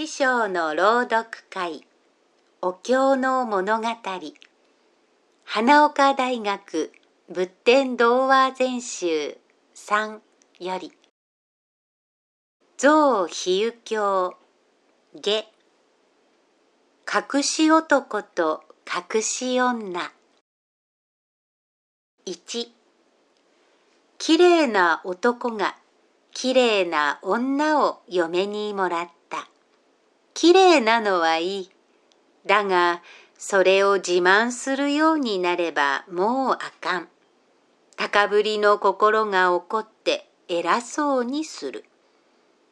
[0.00, 1.86] 師匠の朗読会
[2.62, 3.86] お経の物語
[5.44, 6.90] 花岡大学
[7.28, 9.36] 仏典童話全集
[9.74, 10.20] 3
[10.60, 10.90] より。
[12.78, 14.34] 象比喩経
[15.20, 15.46] 下
[17.36, 18.64] 隠し男と
[19.14, 20.10] 隠し女。
[22.24, 22.68] 1
[24.16, 25.76] きれいな男が
[26.32, 29.19] きれいな女を嫁にもらった。
[30.34, 31.70] きれいなのはいい。
[32.46, 33.02] だが
[33.38, 37.08] それを自慢するようになればもうあかん。
[37.96, 41.84] 高ぶりの心が起こって偉そうにする。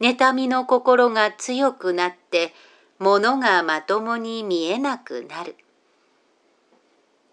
[0.00, 2.54] 妬みの心が強くなって
[2.98, 5.56] 物がまともに見えなくなる。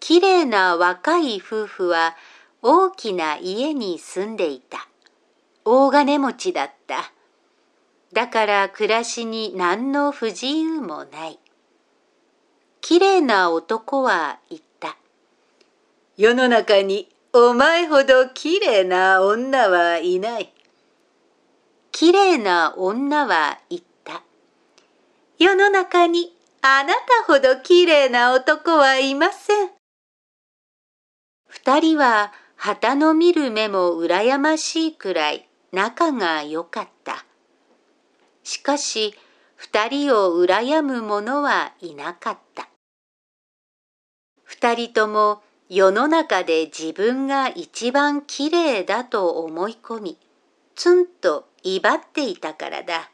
[0.00, 2.14] きれいな若い夫婦は
[2.62, 4.88] 大きな家に住んでいた。
[5.64, 7.12] 大金持ちだった。
[8.18, 11.38] だから暮らしに何の不自由もない。
[12.80, 14.96] きれいな男は言った。
[16.16, 20.52] 世の中にお前ほどきれいな女はいない。
[21.92, 24.24] きれいな女は言った。
[25.38, 29.70] 世の中にあなたほどきれいな男はいません。
[31.46, 37.27] 二人は旗の見る目も羨ましいくらい仲が良かった。
[38.48, 39.14] しかし、
[39.56, 42.70] 二人を羨む者はいなかった。
[44.42, 50.18] 二人とも世の中で自分が一番きれいだと思い込み、
[50.74, 53.10] つんと威張っていたからだ。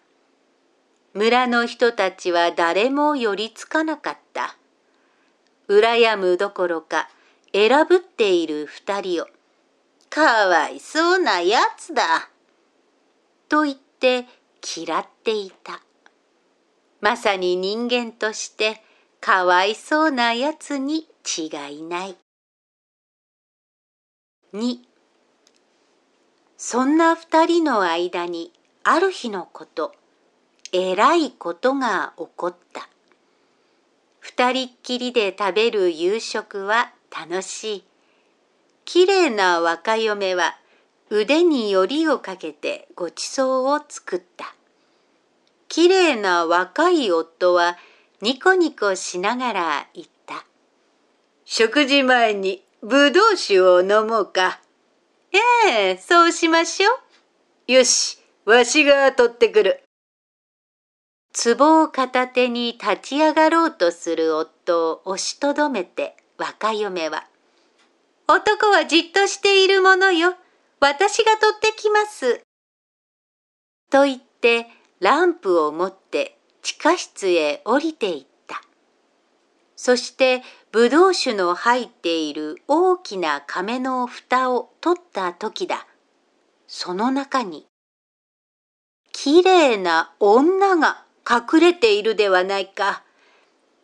[1.15, 4.57] 村の人たちは誰も寄りつかなかった。
[5.69, 7.09] 羨むどころか、
[7.53, 9.27] 選ぶっている二人を、
[10.11, 12.31] かわいそうなやつだ。
[13.49, 14.27] と言って
[14.65, 15.81] 嫌っていた。
[17.01, 18.83] まさに人間として
[19.21, 22.17] かわいそうなやつに違いない。
[24.55, 24.79] 2
[26.57, 28.53] そんな二人の間に
[28.85, 29.93] ある日のこと、
[30.73, 32.89] えらいことが起こった。
[34.21, 37.85] 二人っきりで食べる夕食は楽しい。
[38.87, 40.57] きれいな若嫁は
[41.11, 44.55] 腕によりをかけてごちそうを作った。
[45.69, 47.77] きれいな若い夫は
[48.21, 50.45] ニコニコしながら言った。
[51.45, 54.61] 食事前にぶどう酒を飲もうか。
[55.67, 56.91] ええ、そうしましょ
[57.69, 57.73] う。
[57.73, 59.83] よし、わしが取ってくる。
[61.35, 67.27] 壺を片手に立ち上がろうとする夫を押しとどめて若嫁は、
[68.29, 70.35] 男はじっとしているものよ。
[70.87, 72.43] 私が取ってきます。
[73.91, 74.67] と言って
[75.01, 78.61] ランプを持って地下室へ降りていった。
[79.77, 85.87] そしてぶどう酒の入っている大きな亀の蓋を取った時だ。
[86.67, 87.65] その中に、
[89.11, 93.05] きれいな女が隠れているではないか。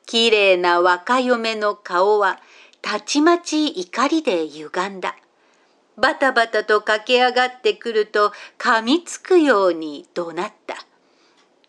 [0.04, 2.38] きれいな若嫁の顔は
[2.82, 5.16] たちまち怒りで歪んだ。
[6.00, 10.74] バタバタと駆け上がってくると噛みつくように怒鳴った。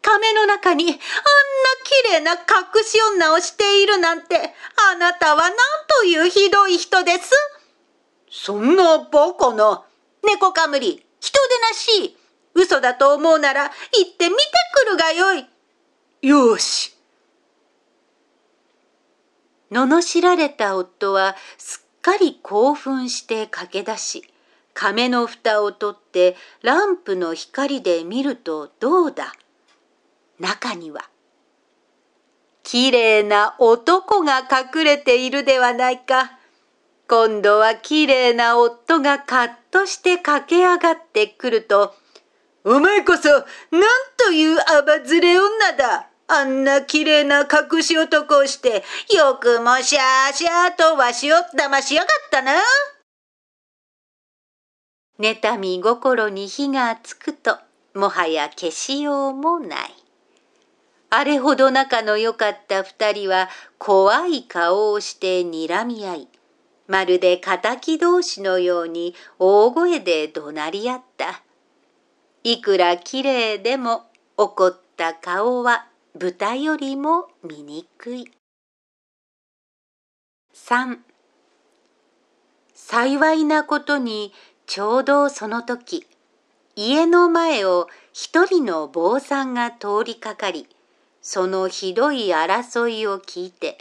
[0.01, 0.95] 亀の中にあんな
[1.83, 4.53] 綺麗な隠し女をしているなんて、
[4.91, 5.51] あなたは何
[5.99, 7.31] というひどい人です。
[8.31, 9.83] そんなバカな。
[10.23, 12.17] 猫かむり、人でなし。
[12.53, 14.41] 嘘だと思うなら行ってみて
[14.85, 15.45] くるがよい。
[16.21, 16.95] よし。
[19.71, 24.23] 罵られた夫はすかり興奮して駆け出し、
[24.73, 29.33] 亀の蓋を取ってランプの光で見るとどうだ？
[30.39, 31.09] 中には、
[32.63, 36.37] きれいな男が隠れているではないか。
[37.07, 41.93] 今度はきれいな夫がカッとして駆け上がってくると、
[42.63, 43.43] お前こそ、なん
[44.17, 46.10] というあばずれ女だ？
[46.33, 52.53] あんな綺麗な隠し男をして、よくもしゃーしゃーとわしを騙しやがったな。
[55.19, 57.57] 妬み心に火がつくと、
[57.93, 59.93] もはや消しようもない。
[61.09, 66.27] あれほど仲の良かった二人は怖い顔をして睨み合い、
[66.87, 71.43] まるで敵同士のように大声で怒鳴り合った。
[72.45, 74.05] いくらきれいでも
[74.37, 78.25] 怒った顔は豚よりも醜い。
[80.53, 80.97] 3
[82.75, 84.33] 幸いなことに
[84.65, 86.05] ちょうどその時
[86.75, 90.67] 家の前を一人の坊さんが通りかかり
[91.21, 93.77] そのひどい争いを聞いて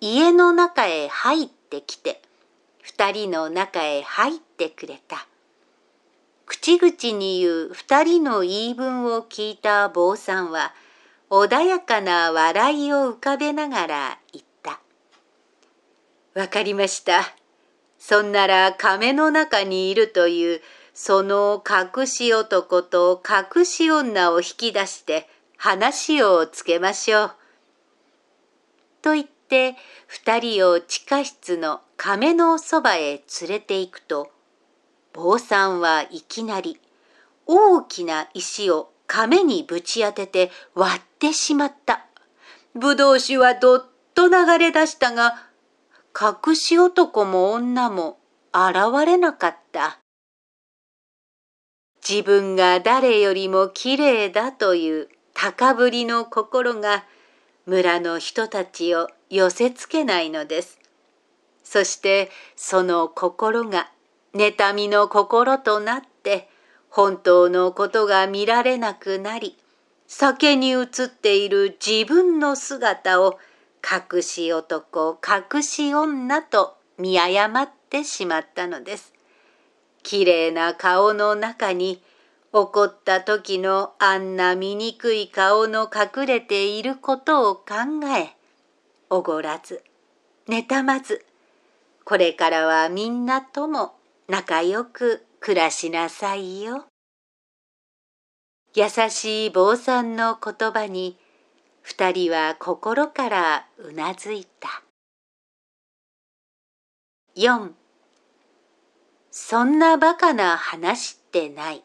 [0.00, 2.22] 家の中へ入ってきて
[2.82, 5.26] 二人の中へ入ってくれた。
[6.46, 10.72] 口々に言う二人の言い分を聞いた坊さんは
[11.42, 14.80] 穏やかな笑いを浮かべながら言った。
[16.34, 17.34] わかりました。
[17.98, 20.60] そんなら亀の中にいるという
[20.92, 27.30] その隠し男と隠し女を引き出して話をつけましょう。
[29.02, 29.74] と言って
[30.06, 34.30] 二人を地下室の亀のそばへ連れて行くと
[35.12, 36.78] 坊さんはいきなり
[37.46, 42.06] 大きな石を亀にぶち当てて割ってしまった。
[42.74, 45.34] ぶどう酒はどっと流れ出したが
[46.18, 48.18] 隠し男も女も
[48.52, 49.98] 現れなかった。
[52.06, 57.04] 自分が誰よりも綺麗だという高ぶりの心が
[57.66, 60.78] 村の人たちを寄せつけないのです。
[61.64, 63.90] そしてその心が
[64.34, 66.48] 妬みの心となって
[66.94, 69.58] 本当のことが見られなくなり
[70.06, 73.40] 酒に映っている自分の姿を
[73.82, 79.12] 隠し男隠し女と見誤ってしまったのです。
[80.04, 82.00] きれいな顔の中に
[82.52, 87.64] 怒った時のあんな醜い顔の隠れていることを考
[88.16, 88.36] え、
[89.10, 89.82] おごらず、
[90.46, 91.26] 妬まず、
[92.04, 93.96] これからはみんなとも
[94.28, 96.86] 仲良く暮らしなさいよ。
[98.74, 101.18] 優しい坊さんの言葉に
[101.82, 104.82] 二人は心からうなずいた。
[107.36, 107.72] 4
[109.30, 111.84] そんなバカな話ってない。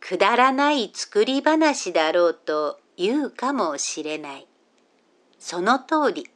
[0.00, 4.48] くだらない作り話だろうと言うかもしれない。
[5.38, 6.30] その通り。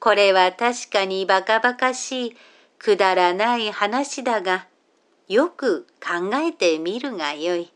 [0.00, 2.36] これは確かにバカバカしい
[2.80, 4.66] くだらない話だが、
[5.28, 7.72] よく考えてみるがよい。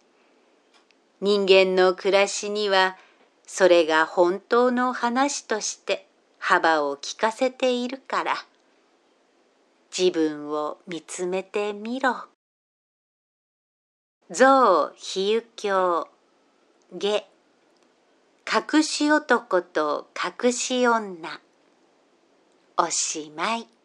[1.20, 2.96] 人間の暮らしには
[3.46, 6.06] それが本当の話として
[6.38, 8.34] 幅を利かせているから
[9.96, 12.26] 自分を見つめてみろ。
[14.30, 16.06] 象比喩鏡
[16.98, 17.24] 下
[18.76, 21.40] 隠し男と隠し女
[22.76, 23.77] おしまい。